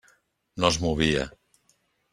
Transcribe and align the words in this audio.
No 0.63 0.71
es 0.73 0.81
movia. 0.87 1.29